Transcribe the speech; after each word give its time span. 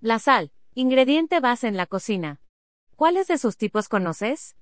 La 0.00 0.20
sal, 0.20 0.52
ingrediente 0.74 1.40
base 1.40 1.66
en 1.66 1.76
la 1.76 1.86
cocina. 1.86 2.40
¿Cuáles 2.94 3.26
de 3.26 3.36
sus 3.36 3.56
tipos 3.56 3.88
conoces? 3.88 4.54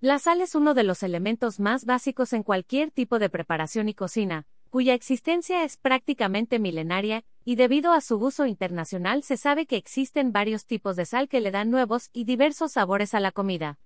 La 0.00 0.20
sal 0.20 0.40
es 0.40 0.54
uno 0.54 0.72
de 0.74 0.84
los 0.84 1.02
elementos 1.02 1.58
más 1.58 1.84
básicos 1.84 2.32
en 2.32 2.44
cualquier 2.44 2.92
tipo 2.92 3.18
de 3.18 3.28
preparación 3.28 3.88
y 3.88 3.94
cocina, 3.94 4.46
cuya 4.70 4.94
existencia 4.94 5.64
es 5.64 5.78
prácticamente 5.78 6.60
milenaria, 6.60 7.24
y 7.44 7.56
debido 7.56 7.90
a 7.90 8.00
su 8.00 8.18
uso 8.18 8.46
internacional 8.46 9.24
se 9.24 9.36
sabe 9.36 9.66
que 9.66 9.74
existen 9.74 10.30
varios 10.30 10.64
tipos 10.64 10.94
de 10.94 11.06
sal 11.06 11.28
que 11.28 11.40
le 11.40 11.50
dan 11.50 11.72
nuevos 11.72 12.10
y 12.12 12.22
diversos 12.22 12.70
sabores 12.70 13.14
a 13.14 13.20
la 13.20 13.32
comida. 13.32 13.80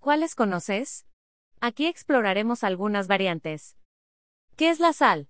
¿Cuáles 0.00 0.34
conoces? 0.34 1.06
Aquí 1.60 1.86
exploraremos 1.86 2.64
algunas 2.64 3.06
variantes. 3.06 3.76
¿Qué 4.56 4.70
es 4.70 4.80
la 4.80 4.92
sal? 4.92 5.28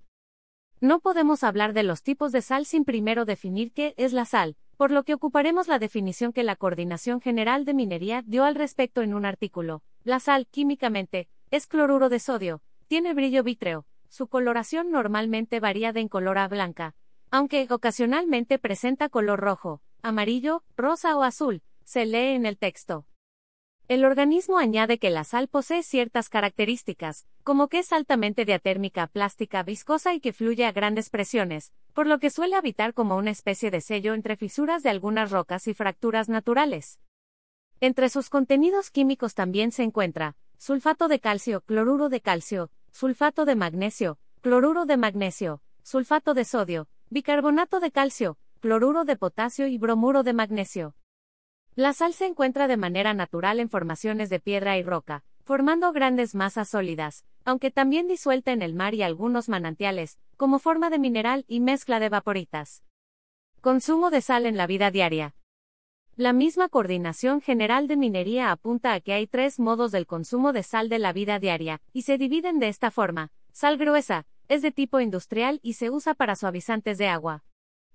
No 0.80 1.00
podemos 1.00 1.44
hablar 1.44 1.74
de 1.74 1.82
los 1.82 2.02
tipos 2.02 2.32
de 2.32 2.40
sal 2.40 2.64
sin 2.64 2.86
primero 2.86 3.26
definir 3.26 3.72
qué 3.72 3.92
es 3.98 4.14
la 4.14 4.24
sal, 4.24 4.56
por 4.76 4.90
lo 4.90 5.04
que 5.04 5.14
ocuparemos 5.14 5.68
la 5.68 5.78
definición 5.78 6.32
que 6.32 6.42
la 6.42 6.56
Coordinación 6.56 7.20
General 7.20 7.64
de 7.64 7.74
Minería 7.74 8.22
dio 8.26 8.44
al 8.44 8.54
respecto 8.54 9.02
en 9.02 9.14
un 9.14 9.24
artículo. 9.24 9.82
La 10.04 10.20
sal, 10.20 10.46
químicamente, 10.46 11.28
es 11.50 11.66
cloruro 11.66 12.08
de 12.08 12.20
sodio, 12.20 12.62
tiene 12.86 13.14
brillo 13.14 13.42
vítreo, 13.42 13.86
su 14.08 14.28
coloración 14.28 14.90
normalmente 14.90 15.60
varía 15.60 15.92
de 15.92 16.00
incolora 16.00 16.44
a 16.44 16.48
blanca, 16.48 16.94
aunque 17.30 17.66
ocasionalmente 17.70 18.58
presenta 18.58 19.08
color 19.08 19.40
rojo, 19.40 19.82
amarillo, 20.02 20.62
rosa 20.76 21.16
o 21.16 21.22
azul, 21.22 21.62
se 21.84 22.06
lee 22.06 22.34
en 22.34 22.46
el 22.46 22.58
texto. 22.58 23.06
El 23.88 24.04
organismo 24.04 24.58
añade 24.58 24.98
que 24.98 25.10
la 25.10 25.22
sal 25.22 25.46
posee 25.46 25.84
ciertas 25.84 26.28
características, 26.28 27.24
como 27.44 27.68
que 27.68 27.78
es 27.78 27.92
altamente 27.92 28.44
diatérmica, 28.44 29.06
plástica, 29.06 29.62
viscosa 29.62 30.12
y 30.12 30.18
que 30.18 30.32
fluye 30.32 30.66
a 30.66 30.72
grandes 30.72 31.08
presiones, 31.08 31.72
por 31.92 32.08
lo 32.08 32.18
que 32.18 32.30
suele 32.30 32.56
habitar 32.56 32.94
como 32.94 33.16
una 33.16 33.30
especie 33.30 33.70
de 33.70 33.80
sello 33.80 34.14
entre 34.14 34.36
fisuras 34.36 34.82
de 34.82 34.90
algunas 34.90 35.30
rocas 35.30 35.68
y 35.68 35.74
fracturas 35.74 36.28
naturales. 36.28 36.98
Entre 37.80 38.08
sus 38.08 38.28
contenidos 38.28 38.90
químicos 38.90 39.34
también 39.34 39.70
se 39.70 39.84
encuentra 39.84 40.34
sulfato 40.58 41.06
de 41.06 41.20
calcio, 41.20 41.60
cloruro 41.60 42.08
de 42.08 42.20
calcio, 42.20 42.70
sulfato 42.90 43.44
de 43.44 43.54
magnesio, 43.54 44.18
cloruro 44.40 44.86
de 44.86 44.96
magnesio, 44.96 45.62
sulfato 45.84 46.34
de 46.34 46.44
sodio, 46.44 46.88
bicarbonato 47.08 47.78
de 47.78 47.92
calcio, 47.92 48.36
cloruro 48.58 49.04
de 49.04 49.14
potasio 49.14 49.68
y 49.68 49.78
bromuro 49.78 50.24
de 50.24 50.32
magnesio. 50.32 50.96
La 51.76 51.92
sal 51.92 52.14
se 52.14 52.24
encuentra 52.24 52.68
de 52.68 52.78
manera 52.78 53.12
natural 53.12 53.60
en 53.60 53.68
formaciones 53.68 54.30
de 54.30 54.40
piedra 54.40 54.78
y 54.78 54.82
roca, 54.82 55.24
formando 55.44 55.92
grandes 55.92 56.34
masas 56.34 56.70
sólidas, 56.70 57.26
aunque 57.44 57.70
también 57.70 58.08
disuelta 58.08 58.52
en 58.52 58.62
el 58.62 58.72
mar 58.72 58.94
y 58.94 59.02
algunos 59.02 59.50
manantiales, 59.50 60.18
como 60.38 60.58
forma 60.58 60.88
de 60.88 60.98
mineral 60.98 61.44
y 61.48 61.60
mezcla 61.60 62.00
de 62.00 62.08
vaporitas. 62.08 62.82
Consumo 63.60 64.08
de 64.08 64.22
sal 64.22 64.46
en 64.46 64.56
la 64.56 64.66
vida 64.66 64.90
diaria. 64.90 65.34
La 66.16 66.32
misma 66.32 66.70
Coordinación 66.70 67.42
General 67.42 67.88
de 67.88 67.98
Minería 67.98 68.52
apunta 68.52 68.94
a 68.94 69.00
que 69.00 69.12
hay 69.12 69.26
tres 69.26 69.60
modos 69.60 69.92
del 69.92 70.06
consumo 70.06 70.54
de 70.54 70.62
sal 70.62 70.88
de 70.88 70.98
la 70.98 71.12
vida 71.12 71.38
diaria, 71.38 71.82
y 71.92 72.02
se 72.02 72.16
dividen 72.16 72.58
de 72.58 72.68
esta 72.68 72.90
forma. 72.90 73.32
Sal 73.52 73.76
gruesa, 73.76 74.24
es 74.48 74.62
de 74.62 74.72
tipo 74.72 74.98
industrial 74.98 75.60
y 75.62 75.74
se 75.74 75.90
usa 75.90 76.14
para 76.14 76.36
suavizantes 76.36 76.96
de 76.96 77.08
agua. 77.08 77.44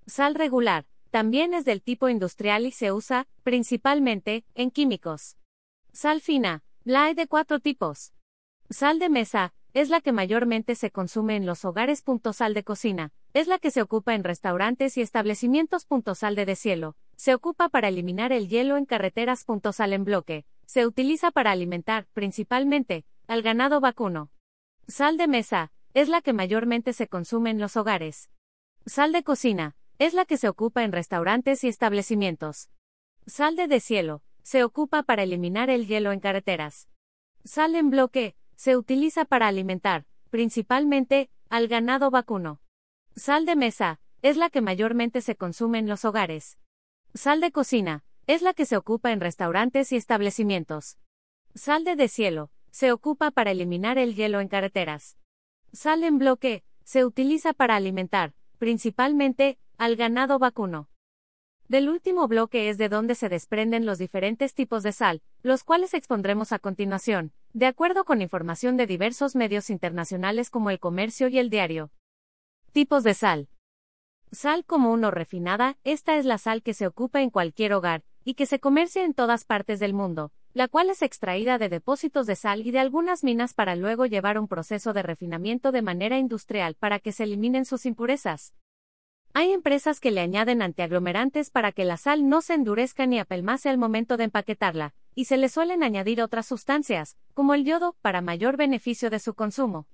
Sal 0.06 0.36
regular, 0.36 0.86
también 1.12 1.52
es 1.52 1.66
del 1.66 1.82
tipo 1.82 2.08
industrial 2.08 2.64
y 2.64 2.70
se 2.70 2.90
usa, 2.90 3.28
principalmente, 3.42 4.46
en 4.54 4.70
químicos. 4.70 5.36
Sal 5.92 6.22
fina, 6.22 6.64
la 6.84 7.04
hay 7.04 7.14
de 7.14 7.26
cuatro 7.26 7.60
tipos. 7.60 8.14
Sal 8.70 8.98
de 8.98 9.10
mesa, 9.10 9.52
es 9.74 9.90
la 9.90 10.00
que 10.00 10.10
mayormente 10.10 10.74
se 10.74 10.90
consume 10.90 11.36
en 11.36 11.44
los 11.44 11.66
hogares. 11.66 12.02
Sal 12.32 12.54
de 12.54 12.64
cocina, 12.64 13.12
es 13.34 13.46
la 13.46 13.58
que 13.58 13.70
se 13.70 13.82
ocupa 13.82 14.14
en 14.14 14.24
restaurantes 14.24 14.96
y 14.96 15.02
establecimientos. 15.02 15.86
Sal 16.14 16.34
de 16.34 16.46
deshielo, 16.46 16.96
se 17.14 17.34
ocupa 17.34 17.68
para 17.68 17.88
eliminar 17.88 18.32
el 18.32 18.48
hielo 18.48 18.78
en 18.78 18.86
carreteras. 18.86 19.44
Sal 19.72 19.92
en 19.92 20.04
bloque, 20.04 20.46
se 20.64 20.86
utiliza 20.86 21.30
para 21.30 21.50
alimentar, 21.50 22.06
principalmente, 22.14 23.04
al 23.26 23.42
ganado 23.42 23.80
vacuno. 23.80 24.30
Sal 24.88 25.18
de 25.18 25.28
mesa, 25.28 25.72
es 25.92 26.08
la 26.08 26.22
que 26.22 26.32
mayormente 26.32 26.94
se 26.94 27.06
consume 27.06 27.50
en 27.50 27.60
los 27.60 27.76
hogares. 27.76 28.30
Sal 28.86 29.12
de 29.12 29.22
cocina, 29.22 29.76
es 30.04 30.14
la 30.14 30.24
que 30.24 30.36
se 30.36 30.48
ocupa 30.48 30.82
en 30.82 30.90
restaurantes 30.90 31.62
y 31.62 31.68
establecimientos. 31.68 32.70
Sal 33.26 33.54
de 33.54 33.68
deshielo, 33.68 34.20
se 34.42 34.64
ocupa 34.64 35.04
para 35.04 35.22
eliminar 35.22 35.70
el 35.70 35.86
hielo 35.86 36.10
en 36.10 36.18
carreteras. 36.18 36.88
Sal 37.44 37.76
en 37.76 37.88
bloque, 37.88 38.34
se 38.56 38.76
utiliza 38.76 39.24
para 39.24 39.46
alimentar, 39.46 40.04
principalmente, 40.28 41.30
al 41.50 41.68
ganado 41.68 42.10
vacuno. 42.10 42.60
Sal 43.14 43.46
de 43.46 43.54
mesa, 43.54 44.00
es 44.22 44.36
la 44.36 44.50
que 44.50 44.60
mayormente 44.60 45.20
se 45.20 45.36
consume 45.36 45.78
en 45.78 45.88
los 45.88 46.04
hogares. 46.04 46.58
Sal 47.14 47.40
de 47.40 47.52
cocina, 47.52 48.02
es 48.26 48.42
la 48.42 48.54
que 48.54 48.66
se 48.66 48.76
ocupa 48.76 49.12
en 49.12 49.20
restaurantes 49.20 49.92
y 49.92 49.96
establecimientos. 49.96 50.98
Sal 51.54 51.84
de 51.84 51.94
deshielo, 51.94 52.50
se 52.72 52.90
ocupa 52.90 53.30
para 53.30 53.52
eliminar 53.52 53.98
el 53.98 54.16
hielo 54.16 54.40
en 54.40 54.48
carreteras. 54.48 55.16
Sal 55.72 56.02
en 56.02 56.18
bloque, 56.18 56.64
se 56.82 57.04
utiliza 57.04 57.52
para 57.52 57.76
alimentar, 57.76 58.34
principalmente, 58.58 59.60
al 59.78 59.96
ganado 59.96 60.38
vacuno. 60.38 60.88
Del 61.68 61.88
último 61.88 62.28
bloque 62.28 62.68
es 62.68 62.78
de 62.78 62.88
donde 62.88 63.14
se 63.14 63.28
desprenden 63.28 63.86
los 63.86 63.98
diferentes 63.98 64.54
tipos 64.54 64.82
de 64.82 64.92
sal, 64.92 65.22
los 65.42 65.64
cuales 65.64 65.94
expondremos 65.94 66.52
a 66.52 66.58
continuación, 66.58 67.32
de 67.52 67.66
acuerdo 67.66 68.04
con 68.04 68.20
información 68.20 68.76
de 68.76 68.86
diversos 68.86 69.36
medios 69.36 69.70
internacionales 69.70 70.50
como 70.50 70.70
el 70.70 70.80
comercio 70.80 71.28
y 71.28 71.38
el 71.38 71.50
diario. 71.50 71.90
Tipos 72.72 73.04
de 73.04 73.14
sal. 73.14 73.48
Sal 74.30 74.64
común 74.64 75.04
o 75.04 75.10
refinada, 75.10 75.78
esta 75.84 76.16
es 76.16 76.24
la 76.24 76.38
sal 76.38 76.62
que 76.62 76.74
se 76.74 76.86
ocupa 76.86 77.22
en 77.22 77.30
cualquier 77.30 77.74
hogar, 77.74 78.02
y 78.24 78.34
que 78.34 78.46
se 78.46 78.60
comercia 78.60 79.04
en 79.04 79.14
todas 79.14 79.44
partes 79.44 79.80
del 79.80 79.94
mundo, 79.94 80.32
la 80.54 80.68
cual 80.68 80.90
es 80.90 81.02
extraída 81.02 81.58
de 81.58 81.68
depósitos 81.68 82.26
de 82.26 82.36
sal 82.36 82.66
y 82.66 82.70
de 82.70 82.78
algunas 82.78 83.24
minas 83.24 83.54
para 83.54 83.76
luego 83.76 84.06
llevar 84.06 84.38
un 84.38 84.48
proceso 84.48 84.92
de 84.92 85.02
refinamiento 85.02 85.72
de 85.72 85.82
manera 85.82 86.18
industrial 86.18 86.76
para 86.78 86.98
que 86.98 87.12
se 87.12 87.24
eliminen 87.24 87.64
sus 87.64 87.86
impurezas. 87.86 88.54
Hay 89.34 89.52
empresas 89.52 89.98
que 89.98 90.10
le 90.10 90.20
añaden 90.20 90.60
antiaglomerantes 90.60 91.50
para 91.50 91.72
que 91.72 91.86
la 91.86 91.96
sal 91.96 92.28
no 92.28 92.42
se 92.42 92.52
endurezca 92.52 93.06
ni 93.06 93.18
apelmase 93.18 93.70
al 93.70 93.78
momento 93.78 94.18
de 94.18 94.24
empaquetarla, 94.24 94.92
y 95.14 95.24
se 95.24 95.38
le 95.38 95.48
suelen 95.48 95.82
añadir 95.82 96.20
otras 96.20 96.44
sustancias, 96.46 97.16
como 97.32 97.54
el 97.54 97.64
yodo, 97.64 97.96
para 98.02 98.20
mayor 98.20 98.58
beneficio 98.58 99.08
de 99.08 99.18
su 99.18 99.32
consumo. 99.32 99.86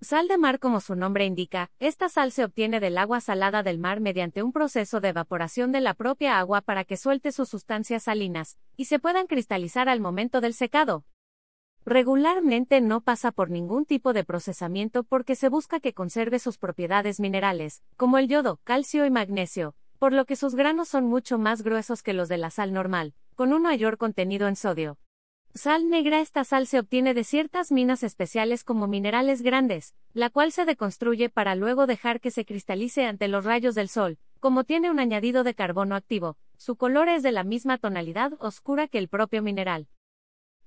Sal 0.00 0.26
de 0.26 0.38
mar 0.38 0.58
como 0.58 0.80
su 0.80 0.94
nombre 0.94 1.26
indica, 1.26 1.70
esta 1.80 2.08
sal 2.08 2.32
se 2.32 2.44
obtiene 2.44 2.80
del 2.80 2.96
agua 2.96 3.20
salada 3.20 3.62
del 3.62 3.78
mar 3.78 4.00
mediante 4.00 4.42
un 4.42 4.52
proceso 4.52 5.00
de 5.00 5.08
evaporación 5.08 5.70
de 5.70 5.82
la 5.82 5.92
propia 5.92 6.38
agua 6.38 6.62
para 6.62 6.84
que 6.84 6.96
suelte 6.96 7.30
sus 7.30 7.50
sustancias 7.50 8.04
salinas, 8.04 8.56
y 8.76 8.86
se 8.86 8.98
puedan 8.98 9.26
cristalizar 9.26 9.90
al 9.90 10.00
momento 10.00 10.40
del 10.40 10.54
secado. 10.54 11.04
Regularmente 11.88 12.82
no 12.82 13.00
pasa 13.00 13.32
por 13.32 13.48
ningún 13.48 13.86
tipo 13.86 14.12
de 14.12 14.22
procesamiento 14.22 15.04
porque 15.04 15.34
se 15.34 15.48
busca 15.48 15.80
que 15.80 15.94
conserve 15.94 16.38
sus 16.38 16.58
propiedades 16.58 17.18
minerales, 17.18 17.82
como 17.96 18.18
el 18.18 18.28
yodo, 18.28 18.60
calcio 18.62 19.06
y 19.06 19.10
magnesio, 19.10 19.74
por 19.98 20.12
lo 20.12 20.26
que 20.26 20.36
sus 20.36 20.54
granos 20.54 20.88
son 20.88 21.06
mucho 21.06 21.38
más 21.38 21.62
gruesos 21.62 22.02
que 22.02 22.12
los 22.12 22.28
de 22.28 22.36
la 22.36 22.50
sal 22.50 22.74
normal, 22.74 23.14
con 23.36 23.54
un 23.54 23.62
mayor 23.62 23.96
contenido 23.96 24.48
en 24.48 24.56
sodio. 24.56 24.98
Sal 25.54 25.88
negra 25.88 26.20
Esta 26.20 26.44
sal 26.44 26.66
se 26.66 26.78
obtiene 26.78 27.14
de 27.14 27.24
ciertas 27.24 27.72
minas 27.72 28.02
especiales 28.02 28.64
como 28.64 28.86
minerales 28.86 29.40
grandes, 29.40 29.94
la 30.12 30.28
cual 30.28 30.52
se 30.52 30.66
deconstruye 30.66 31.30
para 31.30 31.54
luego 31.54 31.86
dejar 31.86 32.20
que 32.20 32.30
se 32.30 32.44
cristalice 32.44 33.06
ante 33.06 33.28
los 33.28 33.46
rayos 33.46 33.74
del 33.74 33.88
sol, 33.88 34.18
como 34.40 34.64
tiene 34.64 34.90
un 34.90 35.00
añadido 35.00 35.42
de 35.42 35.54
carbono 35.54 35.94
activo, 35.94 36.36
su 36.58 36.76
color 36.76 37.08
es 37.08 37.22
de 37.22 37.32
la 37.32 37.44
misma 37.44 37.78
tonalidad 37.78 38.34
oscura 38.40 38.88
que 38.88 38.98
el 38.98 39.08
propio 39.08 39.42
mineral. 39.42 39.88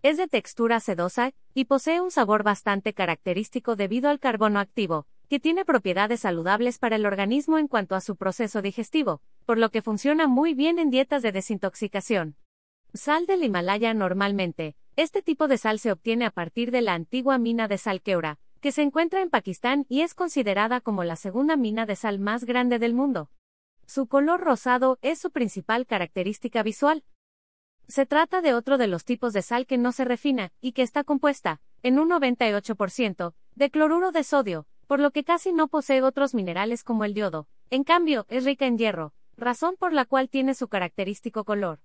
Es 0.03 0.17
de 0.17 0.27
textura 0.27 0.79
sedosa, 0.79 1.31
y 1.53 1.65
posee 1.65 2.01
un 2.01 2.09
sabor 2.09 2.41
bastante 2.41 2.93
característico 2.93 3.75
debido 3.75 4.09
al 4.09 4.19
carbono 4.19 4.59
activo, 4.59 5.05
que 5.29 5.39
tiene 5.39 5.63
propiedades 5.63 6.21
saludables 6.21 6.79
para 6.79 6.95
el 6.95 7.05
organismo 7.05 7.59
en 7.59 7.67
cuanto 7.67 7.93
a 7.93 8.01
su 8.01 8.15
proceso 8.15 8.63
digestivo, 8.63 9.21
por 9.45 9.59
lo 9.59 9.69
que 9.69 9.83
funciona 9.83 10.27
muy 10.27 10.55
bien 10.55 10.79
en 10.79 10.89
dietas 10.89 11.21
de 11.21 11.31
desintoxicación. 11.31 12.35
Sal 12.95 13.27
del 13.27 13.43
Himalaya 13.43 13.93
normalmente, 13.93 14.75
este 14.95 15.21
tipo 15.21 15.47
de 15.47 15.59
sal 15.59 15.77
se 15.77 15.91
obtiene 15.91 16.25
a 16.25 16.31
partir 16.31 16.71
de 16.71 16.81
la 16.81 16.95
antigua 16.95 17.37
mina 17.37 17.67
de 17.67 17.77
sal 17.77 18.01
Keura, 18.01 18.39
que 18.59 18.71
se 18.71 18.81
encuentra 18.81 19.21
en 19.21 19.29
Pakistán 19.29 19.85
y 19.87 20.01
es 20.01 20.15
considerada 20.15 20.81
como 20.81 21.03
la 21.03 21.15
segunda 21.15 21.55
mina 21.57 21.85
de 21.85 21.95
sal 21.95 22.17
más 22.17 22.43
grande 22.45 22.79
del 22.79 22.95
mundo. 22.95 23.29
Su 23.85 24.07
color 24.07 24.41
rosado 24.41 24.97
es 25.03 25.19
su 25.19 25.29
principal 25.29 25.85
característica 25.85 26.63
visual. 26.63 27.03
Se 27.91 28.05
trata 28.05 28.39
de 28.39 28.53
otro 28.53 28.77
de 28.77 28.87
los 28.87 29.03
tipos 29.03 29.33
de 29.33 29.41
sal 29.41 29.65
que 29.65 29.77
no 29.77 29.91
se 29.91 30.05
refina, 30.05 30.53
y 30.61 30.71
que 30.71 30.81
está 30.81 31.03
compuesta, 31.03 31.59
en 31.83 31.99
un 31.99 32.09
98%, 32.09 33.33
de 33.55 33.69
cloruro 33.69 34.13
de 34.13 34.23
sodio, 34.23 34.65
por 34.87 35.01
lo 35.01 35.11
que 35.11 35.25
casi 35.25 35.51
no 35.51 35.67
posee 35.67 36.01
otros 36.01 36.33
minerales 36.33 36.85
como 36.85 37.03
el 37.03 37.13
yodo. 37.13 37.49
En 37.69 37.83
cambio, 37.83 38.25
es 38.29 38.45
rica 38.45 38.65
en 38.65 38.77
hierro, 38.77 39.11
razón 39.35 39.75
por 39.77 39.91
la 39.91 40.05
cual 40.05 40.29
tiene 40.29 40.53
su 40.53 40.69
característico 40.69 41.43
color. 41.43 41.81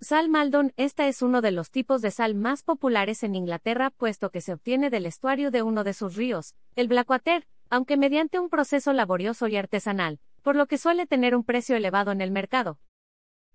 Sal 0.00 0.30
Maldon, 0.30 0.72
esta 0.78 1.06
es 1.06 1.20
uno 1.20 1.42
de 1.42 1.50
los 1.50 1.70
tipos 1.70 2.00
de 2.00 2.12
sal 2.12 2.34
más 2.34 2.62
populares 2.62 3.22
en 3.22 3.34
Inglaterra, 3.34 3.90
puesto 3.90 4.30
que 4.30 4.40
se 4.40 4.54
obtiene 4.54 4.88
del 4.88 5.04
estuario 5.04 5.50
de 5.50 5.62
uno 5.62 5.84
de 5.84 5.92
sus 5.92 6.16
ríos, 6.16 6.54
el 6.76 6.88
Blackwater, 6.88 7.46
aunque 7.68 7.98
mediante 7.98 8.38
un 8.38 8.48
proceso 8.48 8.94
laborioso 8.94 9.48
y 9.48 9.56
artesanal, 9.56 10.18
por 10.40 10.56
lo 10.56 10.64
que 10.64 10.78
suele 10.78 11.06
tener 11.06 11.36
un 11.36 11.44
precio 11.44 11.76
elevado 11.76 12.10
en 12.10 12.22
el 12.22 12.30
mercado. 12.30 12.78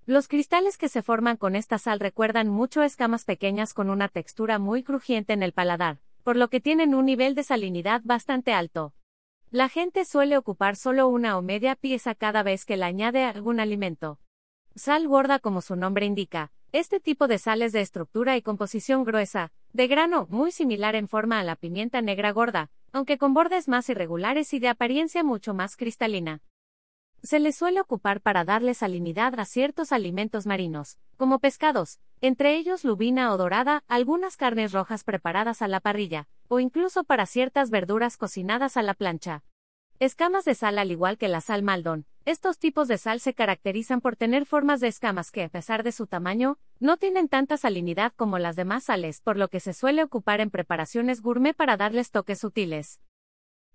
Los 0.07 0.29
cristales 0.29 0.77
que 0.77 0.87
se 0.87 1.01
forman 1.01 1.35
con 1.35 1.53
esta 1.53 1.77
sal 1.77 1.99
recuerdan 1.99 2.47
mucho 2.47 2.81
escamas 2.81 3.25
pequeñas 3.25 3.73
con 3.73 3.89
una 3.89 4.07
textura 4.07 4.57
muy 4.57 4.81
crujiente 4.81 5.33
en 5.33 5.43
el 5.43 5.51
paladar, 5.51 5.99
por 6.23 6.37
lo 6.37 6.47
que 6.47 6.61
tienen 6.61 6.95
un 6.95 7.05
nivel 7.05 7.35
de 7.35 7.43
salinidad 7.43 7.99
bastante 8.05 8.53
alto. 8.53 8.93
La 9.51 9.67
gente 9.67 10.05
suele 10.05 10.37
ocupar 10.37 10.77
solo 10.77 11.09
una 11.09 11.37
o 11.37 11.41
media 11.41 11.75
pieza 11.75 12.15
cada 12.15 12.41
vez 12.41 12.63
que 12.63 12.77
le 12.77 12.85
añade 12.85 13.25
algún 13.25 13.59
alimento. 13.59 14.17
Sal 14.75 15.09
gorda 15.09 15.39
como 15.39 15.59
su 15.59 15.75
nombre 15.75 16.05
indica, 16.05 16.53
este 16.71 17.01
tipo 17.01 17.27
de 17.27 17.37
sal 17.37 17.61
es 17.61 17.73
de 17.73 17.81
estructura 17.81 18.37
y 18.37 18.41
composición 18.41 19.03
gruesa, 19.03 19.51
de 19.73 19.87
grano 19.87 20.25
muy 20.29 20.53
similar 20.53 20.95
en 20.95 21.09
forma 21.09 21.41
a 21.41 21.43
la 21.43 21.57
pimienta 21.57 22.01
negra 22.01 22.31
gorda, 22.31 22.69
aunque 22.93 23.17
con 23.17 23.33
bordes 23.33 23.67
más 23.67 23.89
irregulares 23.89 24.53
y 24.53 24.59
de 24.59 24.69
apariencia 24.69 25.25
mucho 25.25 25.53
más 25.53 25.75
cristalina. 25.75 26.39
Se 27.23 27.39
le 27.39 27.51
suele 27.51 27.81
ocupar 27.81 28.21
para 28.21 28.43
darle 28.43 28.73
salinidad 28.73 29.39
a 29.39 29.45
ciertos 29.45 29.91
alimentos 29.91 30.45
marinos, 30.45 30.97
como 31.17 31.39
pescados, 31.39 31.99
entre 32.21 32.55
ellos 32.55 32.83
lubina 32.83 33.33
o 33.33 33.37
dorada, 33.37 33.83
algunas 33.87 34.37
carnes 34.37 34.71
rojas 34.71 35.03
preparadas 35.03 35.61
a 35.61 35.67
la 35.67 35.79
parrilla, 35.79 36.27
o 36.47 36.59
incluso 36.59 37.03
para 37.03 37.25
ciertas 37.25 37.69
verduras 37.69 38.17
cocinadas 38.17 38.77
a 38.77 38.81
la 38.81 38.93
plancha. 38.93 39.43
Escamas 39.99 40.45
de 40.45 40.53
sal 40.53 40.77
al 40.77 40.91
igual 40.91 41.17
que 41.17 41.27
la 41.27 41.41
sal 41.41 41.63
maldón. 41.63 42.05
Estos 42.25 42.59
tipos 42.59 42.87
de 42.87 42.97
sal 42.97 43.19
se 43.19 43.33
caracterizan 43.33 44.01
por 44.01 44.15
tener 44.15 44.45
formas 44.45 44.79
de 44.79 44.89
escamas 44.89 45.31
que, 45.31 45.45
a 45.45 45.49
pesar 45.49 45.81
de 45.83 45.91
su 45.91 46.07
tamaño, 46.07 46.59
no 46.79 46.97
tienen 46.97 47.29
tanta 47.29 47.57
salinidad 47.57 48.13
como 48.15 48.37
las 48.37 48.55
demás 48.55 48.83
sales, 48.83 49.21
por 49.21 49.37
lo 49.37 49.47
que 49.47 49.59
se 49.59 49.73
suele 49.73 50.03
ocupar 50.03 50.41
en 50.41 50.51
preparaciones 50.51 51.21
gourmet 51.21 51.55
para 51.55 51.77
darles 51.77 52.11
toques 52.11 52.39
sutiles. 52.39 52.99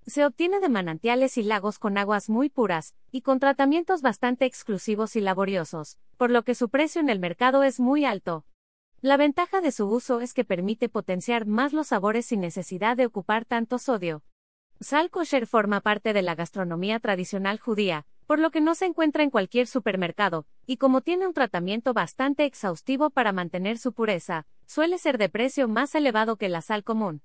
Se 0.07 0.25
obtiene 0.25 0.59
de 0.59 0.69
manantiales 0.69 1.39
y 1.39 1.45
lagos 1.45 1.79
con 1.79 1.97
aguas 1.97 2.29
muy 2.29 2.49
puras, 2.49 2.95
y 3.13 3.21
con 3.21 3.39
tratamientos 3.39 4.03
bastante 4.03 4.47
exclusivos 4.47 5.15
y 5.15 5.21
laboriosos, 5.21 5.99
por 6.17 6.31
lo 6.31 6.43
que 6.43 6.57
su 6.57 6.69
precio 6.69 7.01
en 7.01 7.09
el 7.09 7.21
mercado 7.21 7.63
es 7.63 7.79
muy 7.79 8.05
alto. 8.05 8.45
La 9.01 9.17
ventaja 9.17 9.61
de 9.61 9.71
su 9.71 9.89
uso 9.89 10.21
es 10.21 10.35
que 10.35 10.45
permite 10.45 10.89
potenciar 10.89 11.47
más 11.47 11.73
los 11.73 11.89
sabores 11.89 12.27
sin 12.27 12.41
necesidad 12.41 12.97
de 12.97 13.07
ocupar 13.07 13.45
tanto 13.45 13.79
sodio. 13.79 14.23
Sal 14.81 15.11
kosher 15.11 15.47
forma 15.47 15.81
parte 15.81 16.13
de 16.13 16.23
la 16.23 16.35
gastronomía 16.35 16.99
tradicional 16.99 17.61
judía, 17.61 18.05
por 18.27 18.41
lo 18.41 18.51
que 18.51 18.61
no 18.61 18.75
se 18.75 18.87
encuentra 18.87 19.23
en 19.23 19.31
cualquier 19.31 19.69
supermercado, 19.69 20.47
y 20.67 20.79
como 20.79 21.01
tiene 21.01 21.29
un 21.29 21.35
tratamiento 21.35 21.93
bastante 21.93 22.45
exhaustivo 22.45 23.11
para 23.11 23.33
mantener 23.33 23.79
su 23.79 23.93
pureza, 23.93 24.47
suele 24.67 24.99
ser 24.99 25.19
de 25.19 25.29
precio 25.29 25.69
más 25.69 25.95
elevado 25.95 26.37
que 26.37 26.49
la 26.49 26.61
sal 26.61 26.83
común. 26.83 27.23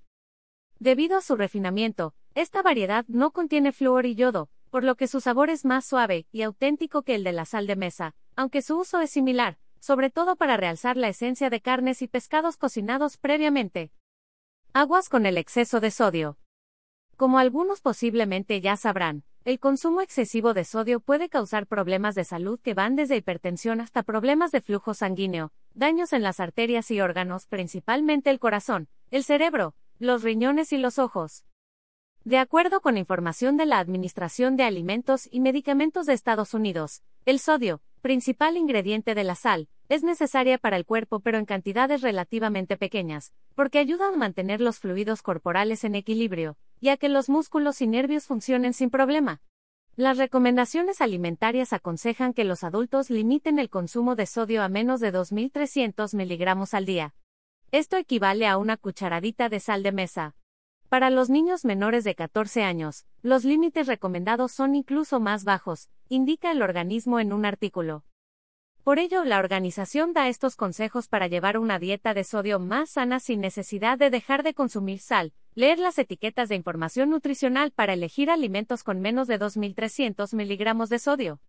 Debido 0.80 1.16
a 1.16 1.22
su 1.22 1.34
refinamiento, 1.34 2.14
esta 2.40 2.62
variedad 2.62 3.04
no 3.08 3.32
contiene 3.32 3.72
flúor 3.72 4.06
y 4.06 4.14
yodo, 4.14 4.48
por 4.70 4.84
lo 4.84 4.94
que 4.94 5.08
su 5.08 5.20
sabor 5.20 5.50
es 5.50 5.64
más 5.64 5.84
suave 5.84 6.28
y 6.30 6.42
auténtico 6.42 7.02
que 7.02 7.16
el 7.16 7.24
de 7.24 7.32
la 7.32 7.44
sal 7.44 7.66
de 7.66 7.74
mesa, 7.74 8.14
aunque 8.36 8.62
su 8.62 8.78
uso 8.78 9.00
es 9.00 9.10
similar, 9.10 9.58
sobre 9.80 10.08
todo 10.08 10.36
para 10.36 10.56
realzar 10.56 10.96
la 10.96 11.08
esencia 11.08 11.50
de 11.50 11.60
carnes 11.60 12.00
y 12.00 12.06
pescados 12.06 12.56
cocinados 12.56 13.16
previamente. 13.16 13.90
Aguas 14.72 15.08
con 15.08 15.26
el 15.26 15.36
exceso 15.36 15.80
de 15.80 15.90
sodio. 15.90 16.38
Como 17.16 17.40
algunos 17.40 17.80
posiblemente 17.80 18.60
ya 18.60 18.76
sabrán, 18.76 19.24
el 19.44 19.58
consumo 19.58 20.00
excesivo 20.00 20.54
de 20.54 20.64
sodio 20.64 21.00
puede 21.00 21.28
causar 21.28 21.66
problemas 21.66 22.14
de 22.14 22.22
salud 22.22 22.60
que 22.60 22.74
van 22.74 22.94
desde 22.94 23.16
hipertensión 23.16 23.80
hasta 23.80 24.04
problemas 24.04 24.52
de 24.52 24.60
flujo 24.60 24.94
sanguíneo, 24.94 25.50
daños 25.74 26.12
en 26.12 26.22
las 26.22 26.38
arterias 26.38 26.88
y 26.92 27.00
órganos, 27.00 27.48
principalmente 27.48 28.30
el 28.30 28.38
corazón, 28.38 28.86
el 29.10 29.24
cerebro, 29.24 29.74
los 29.98 30.22
riñones 30.22 30.72
y 30.72 30.78
los 30.78 31.00
ojos. 31.00 31.47
De 32.24 32.38
acuerdo 32.38 32.80
con 32.80 32.98
información 32.98 33.56
de 33.56 33.66
la 33.66 33.78
Administración 33.78 34.56
de 34.56 34.64
Alimentos 34.64 35.28
y 35.30 35.40
Medicamentos 35.40 36.06
de 36.06 36.12
Estados 36.12 36.52
Unidos, 36.52 37.02
el 37.24 37.38
sodio, 37.38 37.80
principal 38.02 38.56
ingrediente 38.56 39.14
de 39.14 39.24
la 39.24 39.34
sal, 39.34 39.68
es 39.88 40.02
necesaria 40.02 40.58
para 40.58 40.76
el 40.76 40.84
cuerpo 40.84 41.20
pero 41.20 41.38
en 41.38 41.46
cantidades 41.46 42.02
relativamente 42.02 42.76
pequeñas, 42.76 43.32
porque 43.54 43.78
ayuda 43.78 44.08
a 44.08 44.16
mantener 44.16 44.60
los 44.60 44.78
fluidos 44.78 45.22
corporales 45.22 45.84
en 45.84 45.94
equilibrio, 45.94 46.58
y 46.80 46.90
a 46.90 46.96
que 46.96 47.08
los 47.08 47.28
músculos 47.28 47.80
y 47.80 47.86
nervios 47.86 48.26
funcionen 48.26 48.74
sin 48.74 48.90
problema. 48.90 49.40
Las 49.96 50.18
recomendaciones 50.18 51.00
alimentarias 51.00 51.72
aconsejan 51.72 52.34
que 52.34 52.44
los 52.44 52.62
adultos 52.62 53.10
limiten 53.10 53.58
el 53.58 53.70
consumo 53.70 54.14
de 54.14 54.26
sodio 54.26 54.62
a 54.62 54.68
menos 54.68 55.00
de 55.00 55.12
2.300 55.12 56.14
miligramos 56.14 56.74
al 56.74 56.84
día, 56.84 57.14
esto 57.70 57.98
equivale 57.98 58.46
a 58.46 58.56
una 58.56 58.78
cucharadita 58.78 59.50
de 59.50 59.60
sal 59.60 59.82
de 59.82 59.92
mesa. 59.92 60.34
Para 60.88 61.10
los 61.10 61.28
niños 61.28 61.66
menores 61.66 62.02
de 62.04 62.14
14 62.14 62.62
años, 62.62 63.04
los 63.22 63.44
límites 63.44 63.86
recomendados 63.86 64.52
son 64.52 64.74
incluso 64.74 65.20
más 65.20 65.44
bajos, 65.44 65.90
indica 66.08 66.50
el 66.50 66.62
organismo 66.62 67.20
en 67.20 67.34
un 67.34 67.44
artículo. 67.44 68.04
Por 68.84 68.98
ello, 68.98 69.22
la 69.24 69.38
organización 69.38 70.14
da 70.14 70.28
estos 70.28 70.56
consejos 70.56 71.08
para 71.08 71.26
llevar 71.26 71.58
una 71.58 71.78
dieta 71.78 72.14
de 72.14 72.24
sodio 72.24 72.58
más 72.58 72.88
sana 72.92 73.20
sin 73.20 73.42
necesidad 73.42 73.98
de 73.98 74.08
dejar 74.08 74.42
de 74.42 74.54
consumir 74.54 75.00
sal, 75.00 75.34
leer 75.54 75.78
las 75.78 75.98
etiquetas 75.98 76.48
de 76.48 76.54
información 76.54 77.10
nutricional 77.10 77.70
para 77.70 77.92
elegir 77.92 78.30
alimentos 78.30 78.82
con 78.82 79.02
menos 79.02 79.28
de 79.28 79.38
2.300 79.38 80.34
miligramos 80.34 80.88
de 80.88 81.00
sodio. 81.00 81.42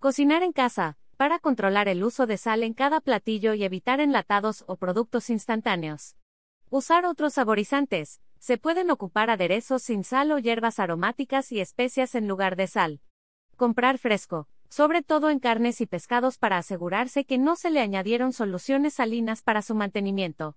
Cocinar 0.00 0.42
en 0.42 0.50
casa, 0.50 0.98
para 1.16 1.38
controlar 1.38 1.86
el 1.86 2.02
uso 2.02 2.26
de 2.26 2.38
sal 2.38 2.64
en 2.64 2.74
cada 2.74 3.00
platillo 3.00 3.54
y 3.54 3.62
evitar 3.62 4.00
enlatados 4.00 4.64
o 4.66 4.74
productos 4.74 5.30
instantáneos. 5.30 6.16
Usar 6.70 7.04
otros 7.04 7.34
saborizantes. 7.34 8.20
Se 8.40 8.56
pueden 8.56 8.90
ocupar 8.90 9.28
aderezos 9.28 9.82
sin 9.82 10.02
sal 10.02 10.32
o 10.32 10.38
hierbas 10.38 10.78
aromáticas 10.78 11.52
y 11.52 11.60
especias 11.60 12.14
en 12.14 12.26
lugar 12.26 12.56
de 12.56 12.68
sal. 12.68 13.00
Comprar 13.56 13.98
fresco, 13.98 14.48
sobre 14.70 15.02
todo 15.02 15.28
en 15.28 15.40
carnes 15.40 15.82
y 15.82 15.86
pescados 15.86 16.38
para 16.38 16.56
asegurarse 16.56 17.26
que 17.26 17.36
no 17.36 17.54
se 17.54 17.70
le 17.70 17.80
añadieron 17.80 18.32
soluciones 18.32 18.94
salinas 18.94 19.42
para 19.42 19.60
su 19.60 19.74
mantenimiento. 19.74 20.56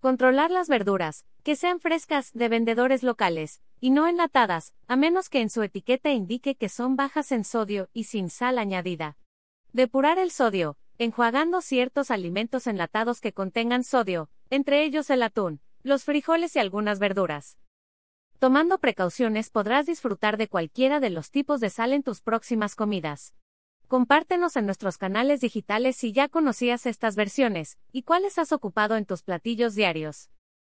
Controlar 0.00 0.50
las 0.50 0.68
verduras, 0.68 1.26
que 1.42 1.54
sean 1.54 1.80
frescas 1.80 2.32
de 2.32 2.48
vendedores 2.48 3.02
locales, 3.02 3.60
y 3.78 3.90
no 3.90 4.06
enlatadas, 4.06 4.74
a 4.86 4.96
menos 4.96 5.28
que 5.28 5.42
en 5.42 5.50
su 5.50 5.62
etiqueta 5.62 6.10
indique 6.10 6.54
que 6.54 6.70
son 6.70 6.96
bajas 6.96 7.30
en 7.30 7.44
sodio 7.44 7.90
y 7.92 8.04
sin 8.04 8.30
sal 8.30 8.58
añadida. 8.58 9.18
Depurar 9.74 10.18
el 10.18 10.30
sodio, 10.30 10.78
enjuagando 10.96 11.60
ciertos 11.60 12.10
alimentos 12.10 12.66
enlatados 12.66 13.20
que 13.20 13.34
contengan 13.34 13.84
sodio, 13.84 14.30
entre 14.48 14.82
ellos 14.84 15.10
el 15.10 15.22
atún, 15.22 15.60
los 15.88 16.04
frijoles 16.04 16.54
y 16.54 16.60
algunas 16.60 17.00
verduras. 17.00 17.58
Tomando 18.38 18.78
precauciones 18.78 19.50
podrás 19.50 19.86
disfrutar 19.86 20.36
de 20.36 20.46
cualquiera 20.46 21.00
de 21.00 21.10
los 21.10 21.32
tipos 21.32 21.58
de 21.58 21.70
sal 21.70 21.92
en 21.92 22.04
tus 22.04 22.20
próximas 22.20 22.76
comidas. 22.76 23.34
Compártenos 23.88 24.56
en 24.56 24.66
nuestros 24.66 24.98
canales 24.98 25.40
digitales 25.40 25.96
si 25.96 26.12
ya 26.12 26.28
conocías 26.28 26.86
estas 26.86 27.16
versiones, 27.16 27.78
y 27.90 28.02
cuáles 28.02 28.38
has 28.38 28.52
ocupado 28.52 28.96
en 28.96 29.06
tus 29.06 29.22
platillos 29.22 29.74
diarios. 29.74 30.30